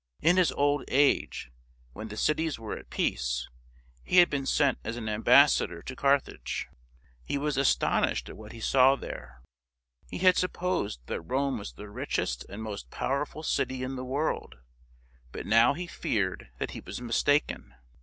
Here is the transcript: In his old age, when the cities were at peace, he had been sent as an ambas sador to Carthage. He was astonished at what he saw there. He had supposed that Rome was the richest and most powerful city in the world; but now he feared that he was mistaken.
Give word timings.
In 0.19 0.37
his 0.37 0.51
old 0.53 0.83
age, 0.87 1.51
when 1.93 2.07
the 2.07 2.17
cities 2.17 2.57
were 2.57 2.75
at 2.75 2.89
peace, 2.89 3.47
he 4.03 4.17
had 4.17 4.31
been 4.31 4.47
sent 4.47 4.79
as 4.83 4.97
an 4.97 5.07
ambas 5.07 5.53
sador 5.53 5.85
to 5.85 5.95
Carthage. 5.95 6.65
He 7.23 7.37
was 7.37 7.55
astonished 7.55 8.27
at 8.27 8.35
what 8.35 8.51
he 8.51 8.61
saw 8.61 8.95
there. 8.95 9.43
He 10.09 10.17
had 10.17 10.37
supposed 10.37 11.01
that 11.05 11.21
Rome 11.21 11.59
was 11.59 11.73
the 11.73 11.87
richest 11.87 12.47
and 12.49 12.63
most 12.63 12.89
powerful 12.89 13.43
city 13.43 13.83
in 13.83 13.95
the 13.95 14.03
world; 14.03 14.55
but 15.31 15.45
now 15.45 15.75
he 15.75 15.85
feared 15.85 16.49
that 16.57 16.71
he 16.71 16.79
was 16.79 16.99
mistaken. 16.99 17.75